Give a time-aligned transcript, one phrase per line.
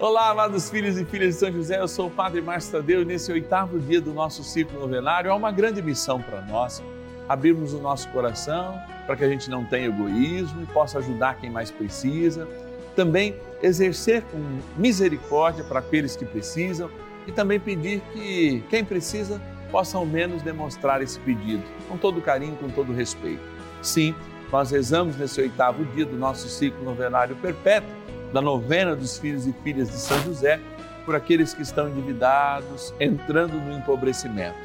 [0.00, 3.04] Olá, amados filhos e filhas de São José, eu sou o Padre Márcio Tadeu e
[3.04, 6.82] nesse oitavo dia do nosso ciclo novenário há uma grande missão para nós,
[7.28, 11.50] abrirmos o nosso coração para que a gente não tenha egoísmo e possa ajudar quem
[11.50, 12.48] mais precisa,
[12.96, 14.38] também exercer com
[14.74, 16.90] misericórdia para aqueles que precisam
[17.26, 19.38] e também pedir que quem precisa
[19.70, 23.42] possa ao menos demonstrar esse pedido, com todo carinho, com todo respeito.
[23.82, 24.14] Sim,
[24.50, 27.99] nós rezamos nesse oitavo dia do nosso ciclo novenário perpétuo
[28.32, 30.60] da novena dos filhos e filhas de São José,
[31.04, 34.56] por aqueles que estão endividados, entrando no empobrecimento.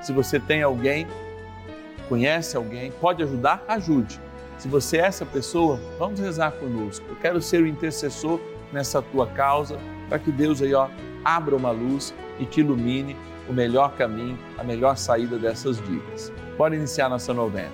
[0.00, 1.06] Se você tem alguém,
[2.08, 4.20] conhece alguém, pode ajudar, ajude.
[4.56, 7.04] Se você é essa pessoa, vamos rezar conosco.
[7.08, 8.40] Eu quero ser o intercessor
[8.72, 9.78] nessa tua causa,
[10.08, 10.88] para que Deus aí, ó,
[11.24, 13.16] abra uma luz e te ilumine
[13.48, 16.32] o melhor caminho, a melhor saída dessas dívidas.
[16.56, 17.72] Bora iniciar nossa novena.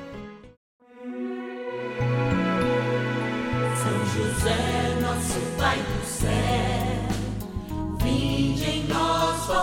[3.76, 4.95] São José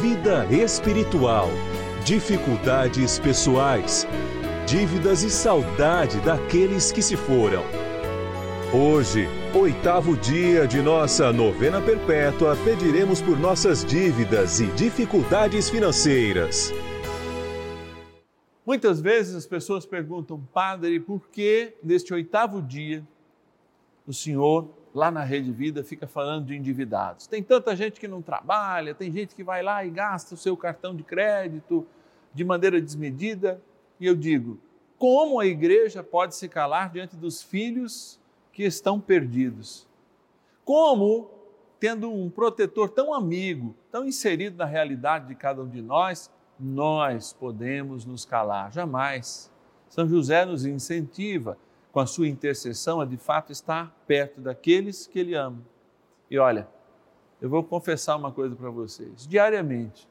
[0.00, 1.48] vida espiritual,
[2.04, 4.06] dificuldades pessoais,
[4.64, 7.64] dívidas e saudade daqueles que se foram.
[8.72, 16.72] Hoje, oitavo dia de nossa novena perpétua, pediremos por nossas dívidas e dificuldades financeiras.
[18.64, 23.04] Muitas vezes as pessoas perguntam, Padre, por que neste oitavo dia
[24.08, 27.26] o Senhor lá na Rede Vida fica falando de endividados.
[27.26, 30.56] Tem tanta gente que não trabalha, tem gente que vai lá e gasta o seu
[30.56, 31.86] cartão de crédito
[32.32, 33.60] de maneira desmedida.
[34.00, 34.58] E eu digo,
[34.96, 38.18] como a igreja pode se calar diante dos filhos
[38.50, 39.86] que estão perdidos?
[40.64, 41.30] Como,
[41.78, 47.34] tendo um protetor tão amigo, tão inserido na realidade de cada um de nós, nós
[47.34, 48.72] podemos nos calar?
[48.72, 49.52] Jamais.
[49.90, 51.58] São José nos incentiva
[51.92, 55.62] com a sua intercessão, a de fato estar perto daqueles que ele ama.
[56.30, 56.68] E olha,
[57.40, 59.26] eu vou confessar uma coisa para vocês.
[59.26, 60.08] Diariamente,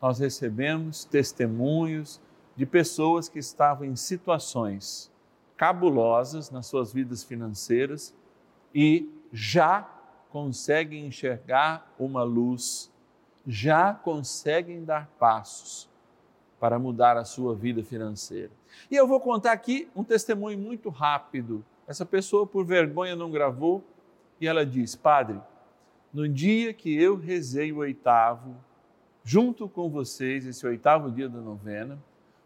[0.00, 2.20] nós recebemos testemunhos
[2.56, 5.10] de pessoas que estavam em situações
[5.56, 8.14] cabulosas nas suas vidas financeiras
[8.74, 9.82] e já
[10.30, 12.90] conseguem enxergar uma luz,
[13.46, 15.89] já conseguem dar passos
[16.60, 18.50] para mudar a sua vida financeira.
[18.90, 21.64] E eu vou contar aqui um testemunho muito rápido.
[21.88, 23.82] Essa pessoa, por vergonha, não gravou
[24.38, 25.40] e ela diz: Padre,
[26.12, 28.54] no dia que eu rezei o oitavo,
[29.24, 31.98] junto com vocês, esse oitavo dia da novena,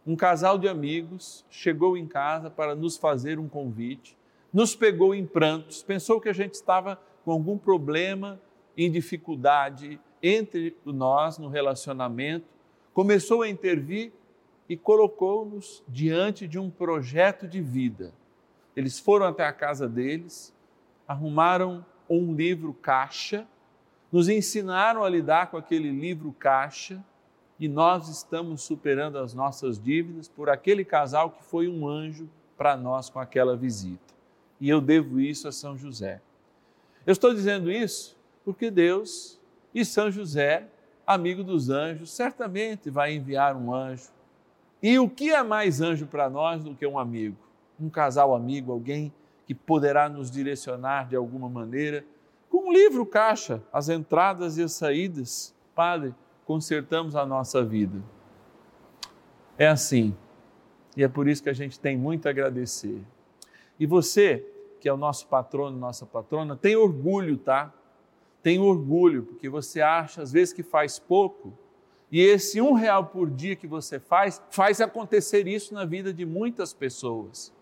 [0.07, 4.17] um casal de amigos chegou em casa para nos fazer um convite,
[4.53, 8.41] nos pegou em prantos, pensou que a gente estava com algum problema,
[8.77, 12.54] em dificuldade entre nós no relacionamento
[12.95, 14.13] começou a intervir
[14.69, 18.15] e colocou-nos diante de um projeto de vida.
[18.75, 20.55] Eles foram até a casa deles,
[21.07, 23.47] arrumaram um livro caixa,
[24.11, 27.05] nos ensinaram a lidar com aquele livro caixa
[27.59, 32.77] e nós estamos superando as nossas dívidas por aquele casal que foi um anjo para
[32.77, 34.15] nós com aquela visita.
[34.61, 36.21] E eu devo isso a São José.
[37.05, 39.39] Eu estou dizendo isso porque Deus
[39.75, 40.69] e São José
[41.07, 44.11] amigo dos anjos, certamente vai enviar um anjo.
[44.83, 47.37] E o que é mais anjo para nós do que um amigo?
[47.81, 49.13] Um casal amigo, alguém
[49.47, 52.05] que poderá nos direcionar de alguma maneira.
[52.51, 56.15] Com um livro caixa, as entradas e as saídas, Padre,
[56.45, 58.03] consertamos a nossa vida.
[59.59, 60.15] É assim.
[60.97, 63.03] E é por isso que a gente tem muito a agradecer.
[63.79, 64.47] E você,
[64.81, 67.73] que é o nosso patrono, nossa patrona, tem orgulho, tá?
[68.45, 71.59] Tem orgulho, porque você acha às vezes que faz pouco
[72.13, 76.27] E esse um real por dia que você faz, faz acontecer isso na vida de
[76.27, 77.53] muitas pessoas.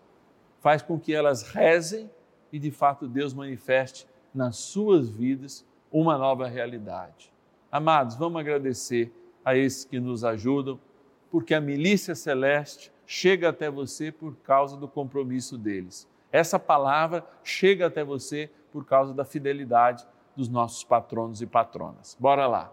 [0.59, 2.11] Faz com que elas rezem
[2.51, 7.33] e de fato Deus manifeste nas suas vidas uma nova realidade.
[7.71, 9.09] Amados, vamos agradecer
[9.43, 10.77] a esses que nos ajudam,
[11.31, 16.07] porque a milícia celeste chega até você por causa do compromisso deles.
[16.29, 22.17] Essa palavra chega até você por causa da fidelidade dos nossos patronos e patronas.
[22.19, 22.71] Bora lá.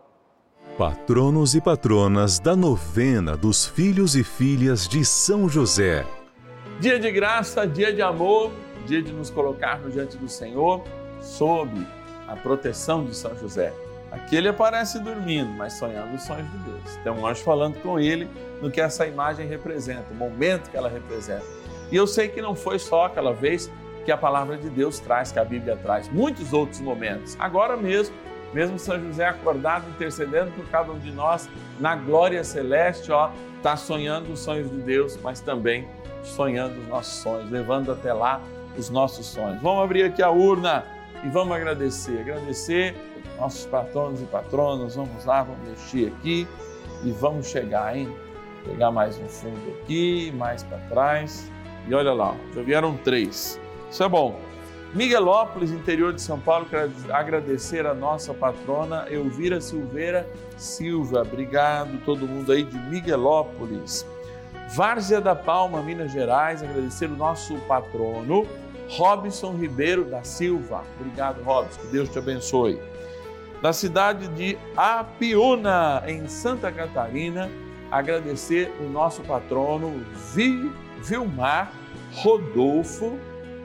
[0.77, 6.07] Patronos e patronas da novena dos filhos e filhas de São José.
[6.81, 8.51] Dia de graça, dia de amor,
[8.87, 10.83] dia de nos colocarmos diante do Senhor
[11.21, 11.87] sob
[12.27, 13.75] a proteção de São José.
[14.11, 16.97] Aqui ele aparece dormindo, mas sonhando os sonhos de Deus.
[17.03, 18.29] Tem um anjo falando com ele
[18.61, 21.45] no que essa imagem representa, o momento que ela representa.
[21.93, 23.71] E eu sei que não foi só aquela vez
[24.05, 27.37] que a palavra de Deus traz, que a Bíblia traz, muitos outros momentos.
[27.39, 28.15] Agora mesmo,
[28.53, 31.49] mesmo São José acordado, intercedendo por cada um de nós,
[31.79, 35.87] na glória celeste, ó, está sonhando os sonhos de Deus, mas também
[36.23, 38.41] sonhando os nossos sonhos, levando até lá
[38.77, 39.61] os nossos sonhos.
[39.63, 40.85] Vamos abrir aqui a urna
[41.25, 42.21] e vamos agradecer.
[42.21, 42.95] Agradecer
[43.39, 44.97] nossos patronos e patronas.
[44.97, 46.47] Vamos lá, vamos mexer aqui
[47.05, 48.13] e vamos chegar, hein?
[48.65, 51.51] Pegar mais um fundo aqui, mais para trás.
[51.89, 53.59] E olha lá, já vieram três.
[53.91, 54.41] Isso é bom.
[54.95, 61.23] Miguelópolis, interior de São Paulo, quero agradecer a nossa patrona Elvira Silveira Silva.
[61.23, 64.05] Obrigado todo mundo aí de Miguelópolis.
[64.75, 68.47] Várzea da Palma, Minas Gerais, agradecer o nosso patrono
[68.91, 70.83] Robson Ribeiro da Silva.
[70.99, 72.81] Obrigado, Robson, que Deus te abençoe.
[73.63, 77.51] Da cidade de Apiúna, em Santa Catarina,
[77.91, 80.05] agradecer o nosso patrono
[81.03, 81.73] Vilmar
[82.13, 83.19] Rodolfo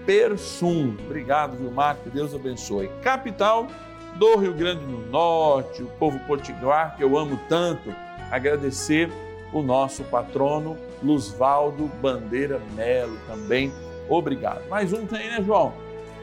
[0.06, 0.96] Persum.
[1.06, 2.90] Obrigado, Vilmar, que Deus abençoe.
[3.02, 3.68] Capital
[4.16, 7.94] do Rio Grande do Norte, o povo potiguar que eu amo tanto,
[8.32, 9.12] agradecer
[9.52, 13.74] o nosso patrono Luzvaldo Bandeira Melo também.
[14.10, 14.68] Obrigado.
[14.70, 15.74] Mais um tem, né, João?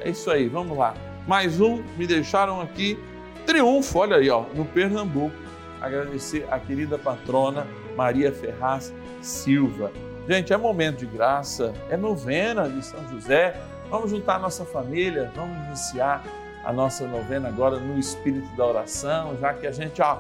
[0.01, 0.95] É isso aí, vamos lá.
[1.27, 2.99] Mais um, me deixaram aqui.
[3.47, 5.35] Triunfo, olha aí, ó, no Pernambuco.
[5.81, 9.91] Agradecer a querida patrona Maria Ferraz Silva.
[10.29, 13.61] Gente, é momento de graça, é novena de São José.
[13.91, 16.25] Vamos juntar a nossa família, vamos iniciar
[16.65, 20.19] a nossa novena agora no espírito da oração, já que a gente, ó,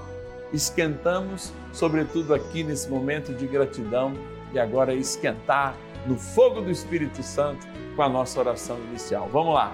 [0.52, 4.12] esquentamos, sobretudo aqui nesse momento de gratidão,
[4.52, 5.74] e agora esquentar
[6.04, 7.66] no fogo do Espírito Santo
[7.96, 9.28] com a nossa oração inicial.
[9.32, 9.72] Vamos lá.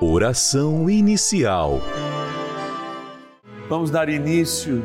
[0.00, 1.80] Oração inicial.
[3.68, 4.84] Vamos dar início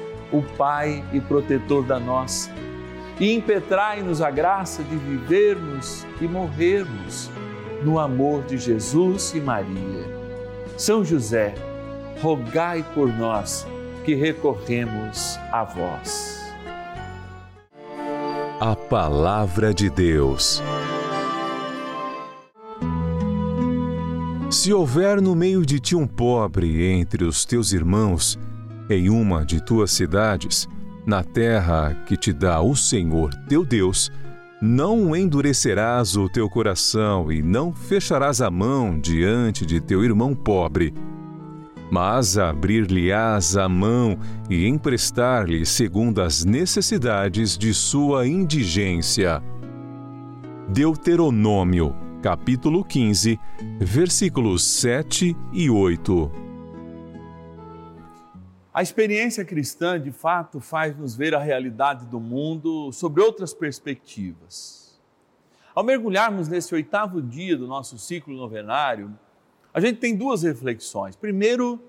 [0.31, 2.51] o Pai e protetor da nossa,
[3.19, 7.29] e impetrai-nos a graça de vivermos e morrermos
[7.83, 10.05] no amor de Jesus e Maria.
[10.77, 11.53] São José,
[12.21, 13.67] rogai por nós
[14.03, 16.41] que recorremos a vós.
[18.61, 20.61] a palavra de Deus.
[24.51, 28.37] Se houver no meio de ti um pobre entre os teus irmãos,
[28.91, 30.67] em uma de tuas cidades,
[31.05, 34.11] na terra que te dá o Senhor teu Deus,
[34.61, 40.93] não endurecerás o teu coração e não fecharás a mão diante de teu irmão pobre,
[41.89, 44.17] mas abrir-lhe-ás a mão
[44.49, 49.41] e emprestar-lhe segundo as necessidades de sua indigência.
[50.69, 53.37] Deuteronômio, capítulo 15,
[53.79, 56.40] versículos 7 e 8.
[58.73, 64.97] A experiência cristã, de fato, faz-nos ver a realidade do mundo sobre outras perspectivas.
[65.75, 69.13] Ao mergulharmos nesse oitavo dia do nosso ciclo novenário,
[69.73, 71.17] a gente tem duas reflexões.
[71.17, 71.81] Primeiro,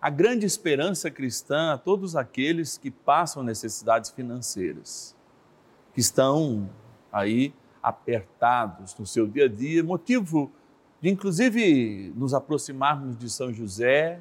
[0.00, 5.14] a grande esperança cristã a todos aqueles que passam necessidades financeiras,
[5.92, 6.68] que estão
[7.12, 10.50] aí apertados no seu dia a dia, motivo
[10.98, 14.20] de inclusive nos aproximarmos de São José,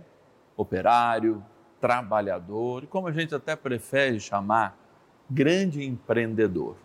[0.58, 1.42] operário,
[1.82, 4.78] trabalhador e, como a gente até prefere chamar,
[5.30, 6.76] grande empreendedor.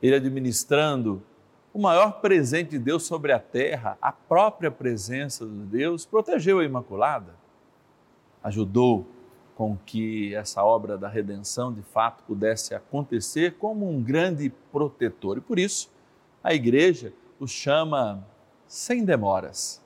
[0.00, 1.20] Ele administrando
[1.72, 6.64] o maior presente de Deus sobre a terra, a própria presença de Deus, protegeu a
[6.64, 7.34] Imaculada,
[8.44, 9.06] ajudou
[9.56, 15.38] com que essa obra da redenção de fato pudesse acontecer como um grande protetor.
[15.38, 15.90] E por isso
[16.42, 18.24] a igreja o chama
[18.66, 19.82] sem demoras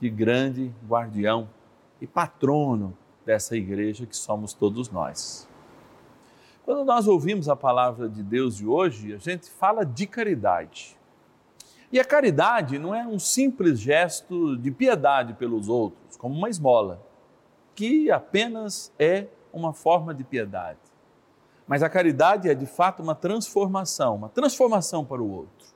[0.00, 1.48] de grande guardião
[2.00, 2.96] e patrono
[3.26, 5.48] dessa igreja que somos todos nós.
[6.64, 10.96] Quando nós ouvimos a palavra de Deus de hoje, a gente fala de caridade.
[11.90, 17.02] E a caridade não é um simples gesto de piedade pelos outros, como uma esmola,
[17.74, 20.78] que apenas é uma forma de piedade.
[21.66, 25.66] Mas a caridade é de fato uma transformação, uma transformação para o outro.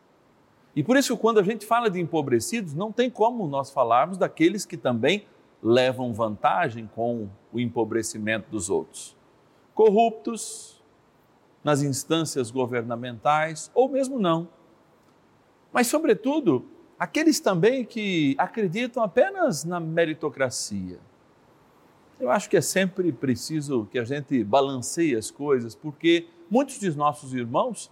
[0.75, 4.65] E por isso, quando a gente fala de empobrecidos, não tem como nós falarmos daqueles
[4.65, 5.27] que também
[5.63, 9.17] levam vantagem com o empobrecimento dos outros.
[9.75, 10.83] Corruptos
[11.63, 14.49] nas instâncias governamentais ou mesmo não.
[15.73, 16.67] Mas, sobretudo,
[16.99, 20.99] aqueles também que acreditam apenas na meritocracia.
[22.19, 26.91] Eu acho que é sempre preciso que a gente balanceie as coisas, porque muitos de
[26.95, 27.91] nossos irmãos,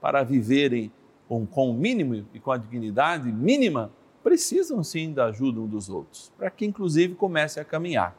[0.00, 0.92] para viverem
[1.28, 3.90] com, o mínimo e com a dignidade mínima,
[4.22, 8.16] precisam sim da ajuda um dos outros, para que inclusive comece a caminhar.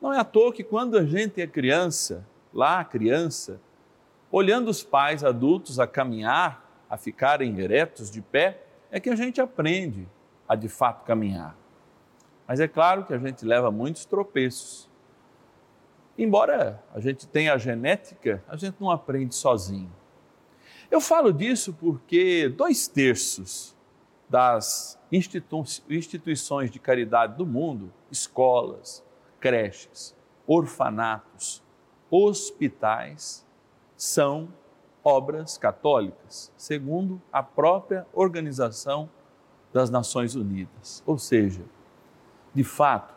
[0.00, 3.60] Não é à toa que quando a gente é criança, lá criança,
[4.30, 9.40] olhando os pais adultos a caminhar, a ficarem eretos de pé, é que a gente
[9.40, 10.08] aprende
[10.48, 11.56] a de fato caminhar.
[12.46, 14.90] Mas é claro que a gente leva muitos tropeços.
[16.18, 19.90] Embora a gente tenha a genética, a gente não aprende sozinho.
[20.90, 23.74] Eu falo disso porque dois terços
[24.32, 29.04] das institu instituições de caridade do mundo, escolas,
[29.38, 31.62] creches, orfanatos,
[32.10, 33.46] hospitais,
[33.94, 34.48] são
[35.04, 39.10] obras católicas, segundo a própria Organização
[39.70, 41.02] das Nações Unidas.
[41.04, 41.62] Ou seja,
[42.54, 43.14] de fato,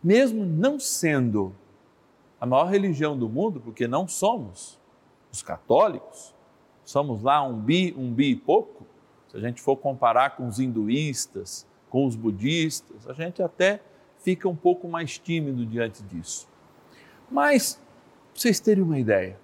[0.00, 1.52] mesmo não sendo
[2.40, 4.78] a maior religião do mundo, porque não somos
[5.32, 6.32] os católicos,
[6.84, 8.93] somos lá um bi, um bi e pouco,
[9.34, 13.80] se a gente for comparar com os hinduístas, com os budistas, a gente até
[14.20, 16.48] fica um pouco mais tímido diante disso.
[17.28, 19.36] Mas, para vocês terem uma ideia,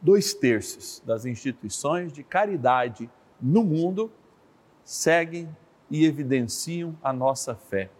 [0.00, 4.08] dois terços das instituições de caridade no mundo
[4.84, 5.48] seguem
[5.90, 7.90] e evidenciam a nossa fé.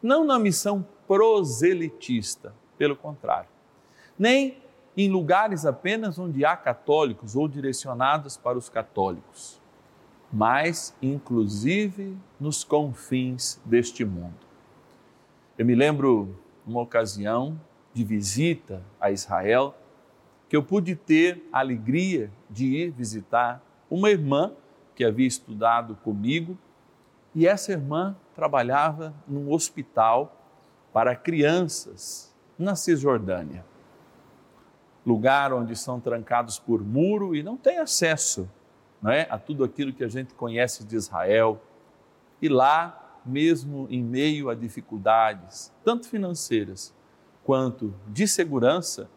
[0.00, 3.48] Não na missão proselitista, pelo contrário,
[4.16, 4.62] nem
[4.96, 9.60] em lugares apenas onde há católicos ou direcionados para os católicos
[10.32, 14.34] mas inclusive nos confins deste mundo.
[15.56, 17.58] Eu me lembro uma ocasião
[17.94, 19.74] de visita a Israel
[20.48, 24.52] que eu pude ter a alegria de ir visitar uma irmã
[24.94, 26.56] que havia estudado comigo
[27.34, 30.36] e essa irmã trabalhava num hospital
[30.92, 33.64] para crianças na Cisjordânia.
[35.04, 38.48] Lugar onde são trancados por muro e não tem acesso
[39.06, 39.24] não é?
[39.30, 41.62] a tudo aquilo que a gente conhece de Israel.
[42.42, 46.92] E lá, mesmo em meio a dificuldades, tanto financeiras
[47.44, 49.08] quanto de segurança,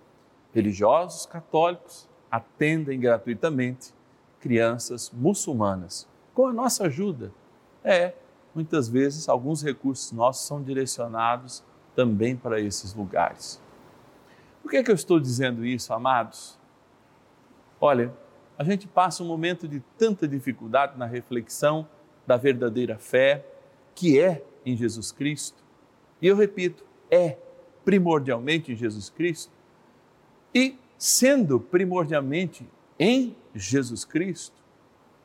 [0.54, 3.92] religiosos católicos atendem gratuitamente
[4.40, 7.32] crianças muçulmanas, com a nossa ajuda.
[7.84, 8.14] É,
[8.54, 11.64] muitas vezes alguns recursos nossos são direcionados
[11.96, 13.60] também para esses lugares.
[14.62, 16.60] Por que, é que eu estou dizendo isso, amados?
[17.82, 18.14] Olha,
[18.60, 21.88] a gente passa um momento de tanta dificuldade na reflexão
[22.28, 23.46] da verdadeira fé,
[23.96, 25.64] que é em Jesus Cristo.
[26.22, 27.38] E eu repito, é
[27.86, 29.54] primordialmente em Jesus Cristo.
[30.54, 32.68] E sendo primordialmente
[33.00, 34.58] em Jesus Cristo,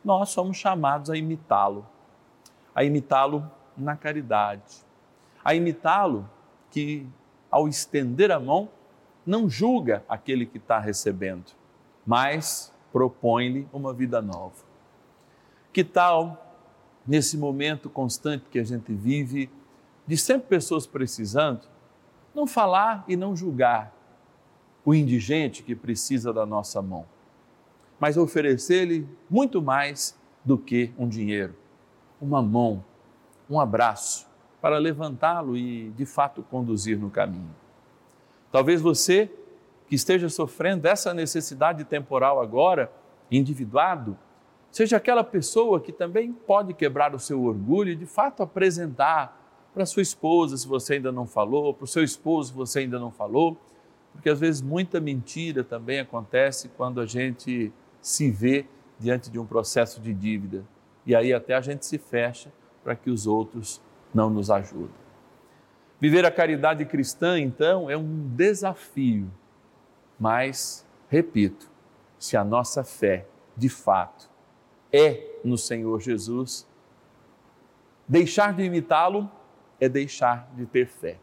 [0.05, 1.85] nós somos chamados a imitá-lo,
[2.73, 4.77] a imitá-lo na caridade,
[5.45, 6.31] a imitá-lo
[6.71, 7.05] que,
[7.51, 8.69] ao estender a mão,
[9.27, 11.51] não julga aquele que está recebendo,
[12.07, 14.55] mas propõe-lhe uma vida nova.
[15.73, 16.57] Que tal,
[17.05, 19.51] nesse momento constante que a gente vive,
[20.07, 21.63] de sempre pessoas precisando,
[22.33, 23.93] não falar e não julgar
[24.85, 27.05] o indigente que precisa da nossa mão,
[27.99, 31.57] mas oferecer-lhe muito mais do que um dinheiro,
[32.21, 32.85] uma mão,
[33.51, 34.25] um abraço,
[34.61, 37.57] para levantá-lo e, de fato, conduzir no caminho.
[38.53, 39.29] Talvez você
[39.95, 42.91] que esteja sofrendo essa necessidade temporal agora,
[43.31, 44.19] individuado,
[44.73, 49.41] seja aquela pessoa que também pode quebrar o seu orgulho e, de fato, apresentar
[49.73, 52.99] para sua esposa, se você ainda não falou, para o seu esposo, se você ainda
[52.99, 53.57] não falou,
[54.13, 58.67] porque às vezes muita mentira também acontece quando a gente se vê
[58.99, 60.65] diante de um processo de dívida.
[61.07, 63.81] E aí até a gente se fecha para que os outros
[64.13, 65.05] não nos ajudem.
[66.01, 69.31] Viver a caridade cristã, então, é um desafio,
[70.19, 71.71] mas, repito,
[72.19, 74.31] se a nossa fé, de fato,
[74.93, 76.67] é no Senhor Jesus,
[78.09, 79.31] deixar de imitá-lo
[79.81, 81.19] é deixar de ter fé.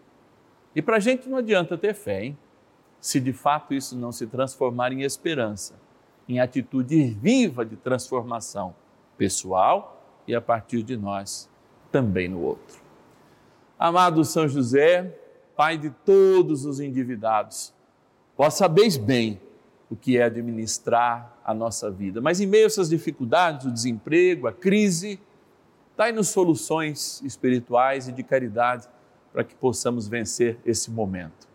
[0.76, 2.38] E para a gente não adianta ter fé, hein?
[3.00, 5.80] Se de fato isso não se transformar em esperança,
[6.28, 8.76] em atitude viva de transformação
[9.18, 11.50] pessoal e a partir de nós
[11.92, 12.80] também no outro.
[13.78, 15.18] Amado São José,
[15.56, 17.74] Pai de todos os endividados,
[18.42, 19.40] vós sabeis bem
[19.88, 24.48] o que é administrar a nossa vida, mas em meio a essas dificuldades, o desemprego,
[24.48, 25.20] a crise,
[25.96, 28.88] dai-nos soluções espirituais e de caridade
[29.32, 31.48] para que possamos vencer esse momento.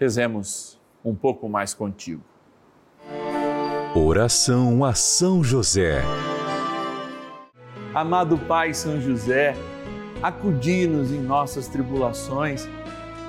[0.00, 2.24] Rezemos um pouco mais contigo.
[3.94, 6.02] Oração a São José.
[7.94, 9.54] Amado Pai São José,
[10.20, 12.68] acudi-nos em nossas tribulações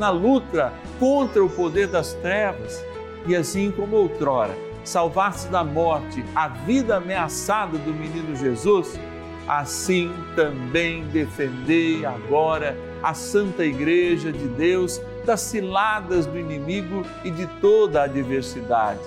[0.00, 2.82] na luta contra o poder das trevas,
[3.26, 8.98] e assim como outrora salvaste da morte a vida ameaçada do menino Jesus,
[9.46, 17.46] assim também defendei agora a Santa Igreja de Deus das ciladas do inimigo e de
[17.60, 19.00] toda a adversidade.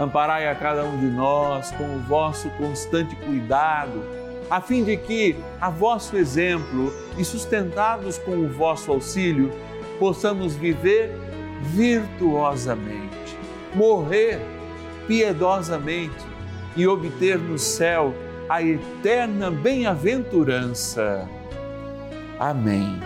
[0.00, 4.18] Amparai a cada um de nós com o vosso constante cuidado
[4.50, 9.52] a fim de que, a vosso exemplo e sustentados com o vosso auxílio,
[9.98, 11.12] possamos viver
[11.62, 13.36] virtuosamente,
[13.74, 14.40] morrer
[15.06, 16.24] piedosamente
[16.76, 18.14] e obter no céu
[18.48, 21.28] a eterna bem-aventurança.
[22.38, 23.00] Amém.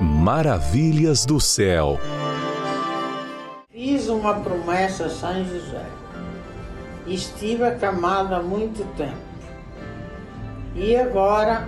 [0.00, 1.98] Maravilhas do céu.
[3.70, 5.86] Fiz uma promessa a São José.
[7.06, 9.26] Estive acamado há muito tempo
[10.78, 11.66] e agora,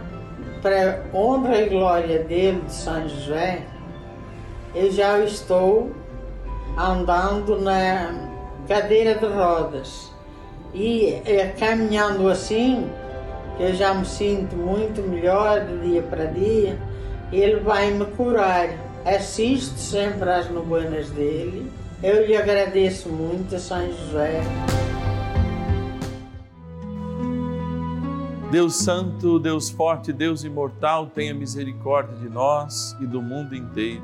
[0.62, 3.62] para honra e glória dele, de São José,
[4.74, 5.90] eu já estou
[6.76, 8.12] andando na
[8.66, 10.12] cadeira de rodas.
[10.74, 12.88] E é, caminhando assim,
[13.58, 16.78] eu já me sinto muito melhor de dia para dia,
[17.32, 18.68] ele vai me curar.
[19.04, 21.72] Assisto sempre às novenas dele.
[22.02, 24.42] Eu lhe agradeço muito São José.
[28.50, 34.02] Deus Santo, Deus Forte, Deus Imortal, tenha misericórdia de nós e do mundo inteiro.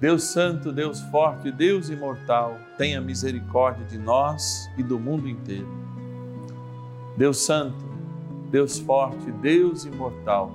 [0.00, 5.66] Deus Santo, Deus Forte, Deus Imortal, tenha misericórdia de nós e do mundo inteiro.
[7.16, 7.84] Deus Santo,
[8.52, 10.52] Deus Forte, Deus Imortal,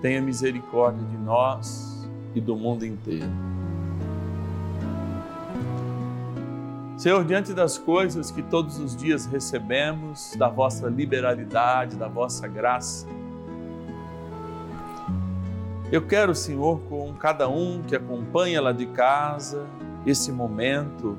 [0.00, 3.49] tenha misericórdia de nós e do mundo inteiro.
[7.00, 13.06] Senhor, diante das coisas que todos os dias recebemos, da vossa liberalidade, da vossa graça,
[15.90, 19.66] eu quero, Senhor, com cada um que acompanha lá de casa
[20.04, 21.16] esse momento,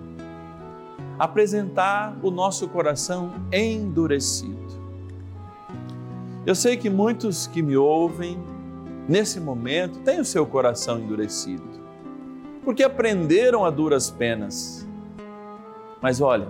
[1.18, 4.80] apresentar o nosso coração endurecido.
[6.46, 8.38] Eu sei que muitos que me ouvem
[9.10, 11.68] nesse momento têm o seu coração endurecido,
[12.64, 14.91] porque aprenderam a duras penas
[16.02, 16.48] mas olha,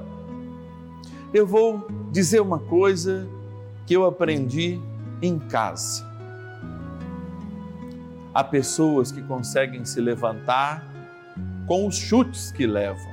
[1.33, 3.27] eu vou dizer uma coisa
[3.85, 4.79] que eu aprendi
[5.21, 6.09] em casa.
[8.33, 10.89] Há pessoas que conseguem se levantar
[11.67, 13.11] com os chutes que levam,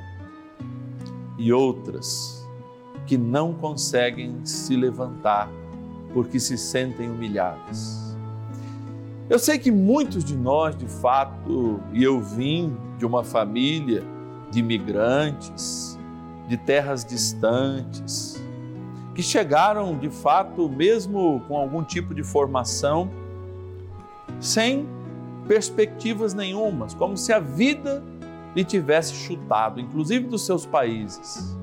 [1.38, 2.46] e outras
[3.06, 5.48] que não conseguem se levantar
[6.12, 8.16] porque se sentem humilhadas.
[9.30, 14.02] Eu sei que muitos de nós, de fato, e eu vim de uma família
[14.50, 15.97] de imigrantes,
[16.48, 18.42] de terras distantes,
[19.14, 23.10] que chegaram de fato, mesmo com algum tipo de formação,
[24.40, 24.88] sem
[25.46, 28.02] perspectivas nenhumas, como se a vida
[28.54, 31.56] lhe tivesse chutado, inclusive dos seus países.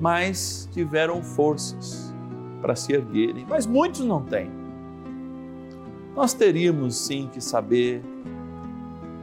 [0.00, 2.12] Mas tiveram forças
[2.60, 4.50] para se erguerem, mas muitos não têm.
[6.14, 8.02] Nós teríamos sim que saber,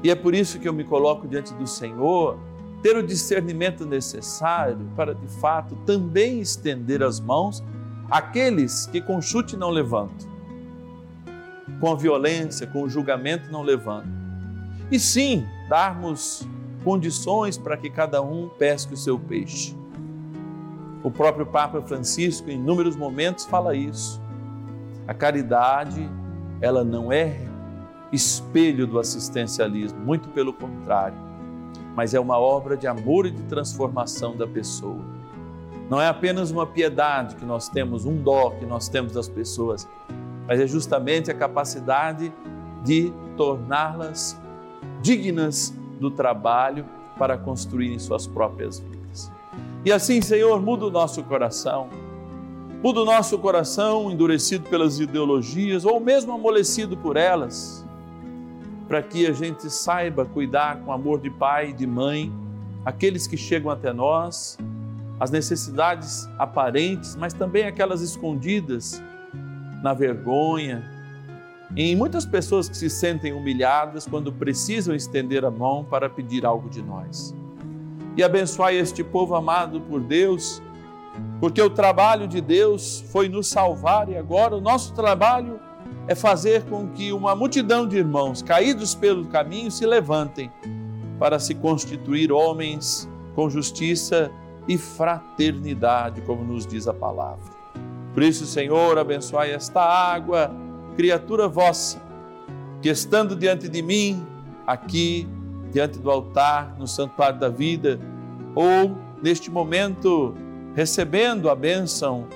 [0.04, 2.38] e é por isso que eu me coloco diante do Senhor
[2.84, 7.64] ter o discernimento necessário para, de fato, também estender as mãos
[8.12, 10.28] àqueles que com chute não levantam,
[11.80, 14.12] com a violência, com o julgamento não levantam.
[14.92, 16.46] E sim, darmos
[16.84, 19.74] condições para que cada um pesque o seu peixe.
[21.02, 24.22] O próprio Papa Francisco, em inúmeros momentos, fala isso.
[25.08, 26.10] A caridade,
[26.60, 27.40] ela não é
[28.12, 31.33] espelho do assistencialismo, muito pelo contrário
[31.96, 35.00] mas é uma obra de amor e de transformação da pessoa.
[35.90, 39.88] Não é apenas uma piedade que nós temos, um dó que nós temos das pessoas,
[40.48, 42.34] mas é justamente a capacidade
[42.84, 44.40] de torná-las
[45.02, 46.86] dignas do trabalho
[47.18, 49.32] para construírem suas próprias vidas.
[49.86, 51.90] E assim, Senhor, muda o nosso coração.
[52.82, 57.83] Muda o nosso coração endurecido pelas ideologias ou mesmo amolecido por elas
[58.88, 62.32] para que a gente saiba cuidar com amor de pai e de mãe
[62.86, 64.58] aqueles que chegam até nós,
[65.20, 69.02] as necessidades aparentes, mas também aquelas escondidas
[69.82, 70.84] na vergonha,
[71.76, 76.70] em muitas pessoas que se sentem humilhadas quando precisam estender a mão para pedir algo
[76.70, 77.34] de nós.
[78.16, 80.62] E abençoai este povo amado por Deus,
[81.40, 85.60] porque o trabalho de Deus foi nos salvar e agora o nosso trabalho
[86.08, 90.52] é fazer com que uma multidão de irmãos caídos pelo caminho se levantem
[91.18, 94.32] para se constituir homens com justiça
[94.68, 97.52] e fraternidade, como nos diz a palavra.
[98.14, 100.52] Por isso, Senhor, abençoai esta água,
[100.96, 102.02] criatura vossa,
[102.82, 104.26] que estando diante de mim,
[104.68, 105.28] aqui,
[105.72, 108.00] diante do altar, no santuário da vida,
[108.54, 110.36] ou neste momento,
[110.76, 112.28] recebendo a bênção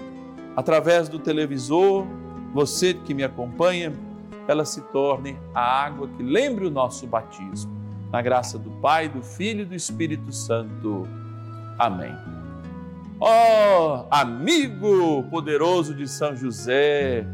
[0.56, 2.08] através do televisor,
[2.54, 3.94] você que me acompanha,
[4.48, 7.76] ela se torne a água que lembre o nosso batismo.
[8.12, 11.08] Na graça do Pai, do Filho e do Espírito Santo.
[11.78, 12.16] Amém.
[13.20, 17.26] Ó oh, amigo poderoso de São José,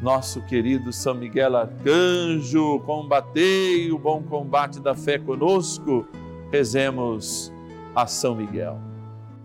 [0.00, 6.06] nosso querido São Miguel Arcanjo, combatei o bom combate da fé conosco,
[6.50, 7.52] rezemos
[7.94, 8.78] a São Miguel.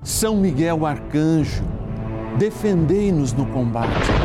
[0.02, 1.64] São Miguel Arcanjo,
[2.40, 4.25] defendei-nos no combate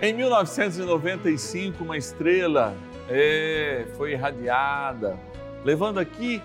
[0.00, 2.74] em 1995, uma estrela
[3.08, 5.18] é, foi irradiada,
[5.64, 6.40] levando aqui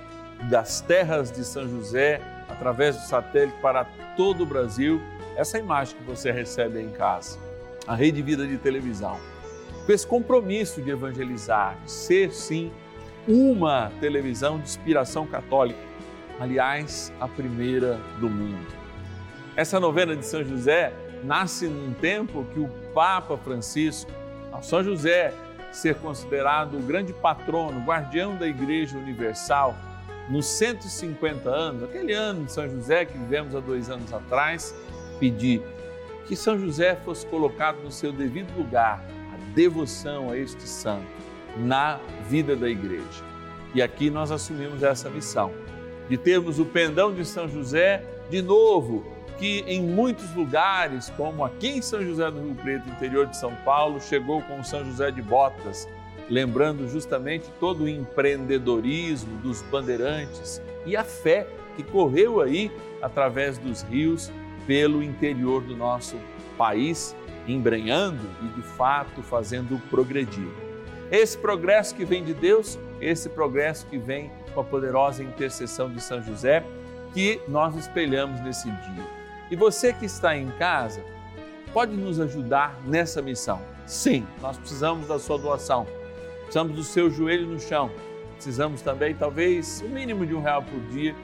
[0.50, 3.86] das terras de São José, através do satélite, para
[4.18, 5.00] todo o Brasil,
[5.36, 7.38] essa imagem que você recebe em casa,
[7.86, 9.20] a Rede Vida de Televisão.
[9.86, 12.72] Com esse compromisso de evangelizar, de ser sim
[13.28, 15.80] uma televisão de inspiração católica,
[16.40, 18.68] aliás, a primeira do mundo.
[19.56, 20.92] Essa novena de São José
[21.24, 24.12] nasce num tempo que o Papa Francisco,
[24.62, 25.34] São José
[25.72, 29.76] ser considerado o grande patrono, guardião da Igreja Universal,
[30.30, 34.74] nos 150 anos, aquele ano de São José que vivemos há dois anos atrás,
[35.20, 35.62] pedir
[36.28, 41.08] que São José fosse colocado no seu devido lugar, a devoção a este santo
[41.58, 43.24] na vida da igreja.
[43.74, 45.52] E aqui nós assumimos essa missão
[46.08, 49.06] de termos o pendão de São José de novo,
[49.44, 53.54] que em muitos lugares, como aqui em São José do Rio Preto, interior de São
[53.66, 55.86] Paulo, chegou com São José de Botas,
[56.30, 63.82] lembrando justamente todo o empreendedorismo dos bandeirantes e a fé que correu aí através dos
[63.82, 64.32] rios
[64.66, 66.16] pelo interior do nosso
[66.58, 67.14] país,
[67.46, 70.48] embrenhando e de fato fazendo progredir.
[71.12, 76.00] Esse progresso que vem de Deus, esse progresso que vem com a poderosa intercessão de
[76.00, 76.64] São José,
[77.14, 79.23] que nós espelhamos nesse dia.
[79.50, 81.04] E você que está em casa,
[81.74, 83.62] pode nos ajudar nessa missão.
[83.86, 85.86] Sim, nós precisamos da sua doação,
[86.42, 87.92] precisamos do seu joelho no chão,
[88.36, 91.16] precisamos também, talvez, o mínimo de um real por dia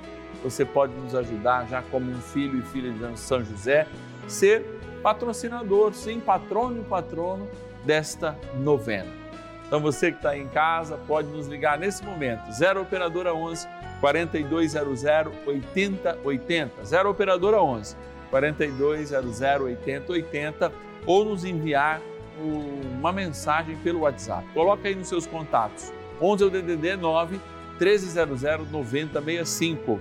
[0.43, 3.87] você pode nos ajudar, já como um filho e filha de São José,
[4.27, 4.63] ser
[5.03, 7.47] patrocinador, sim, patrono e patrono
[7.85, 9.18] desta novena.
[9.69, 13.67] Então você que está em casa pode nos ligar nesse momento, 0 Operadora 11
[14.01, 15.03] 4200
[15.45, 17.95] 8080, 0 Operadora 11
[18.31, 20.71] 4200 8080
[21.05, 22.01] ou nos enviar
[22.41, 24.43] uma mensagem pelo WhatsApp.
[24.55, 27.39] Coloca aí nos seus contatos, 11 é o DDD 9
[27.79, 29.99] 1300 9065.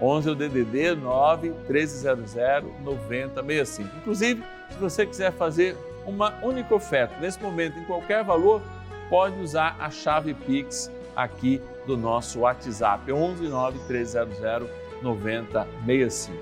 [0.00, 2.34] 11 é o DDD 9 1300
[2.82, 3.96] 9065.
[3.98, 8.60] Inclusive, se você quiser fazer uma única oferta, nesse momento, em qualquer valor,
[9.08, 14.68] pode usar a chave Pix aqui do nosso WhatsApp, 11 9 1300
[15.02, 16.38] 9065.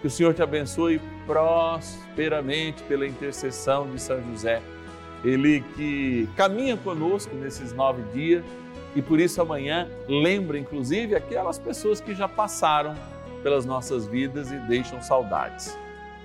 [0.00, 4.62] Que o Senhor te abençoe prosperamente pela intercessão de São José.
[5.24, 8.44] Ele que caminha conosco nesses nove dias
[8.94, 12.94] e por isso amanhã lembra, inclusive, aquelas pessoas que já passaram
[13.42, 15.76] pelas nossas vidas e deixam saudades.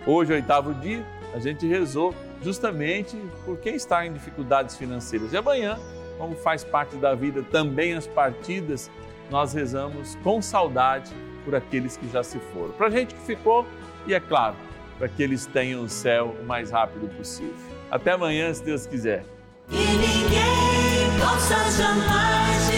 [0.06, 5.34] Hoje, oitavo dia, a gente rezou justamente por quem está em dificuldades financeiras.
[5.34, 5.78] E amanhã,
[6.18, 8.90] como faz parte da vida também as partidas,
[9.30, 11.14] nós rezamos com saudade
[11.46, 12.72] por aqueles que já se foram.
[12.74, 13.66] Para a gente que ficou,
[14.08, 14.56] e é claro,
[14.98, 17.56] para que eles tenham o céu o mais rápido possível.
[17.90, 19.24] Até amanhã, se Deus quiser.
[19.70, 22.69] Ninguém possa jamais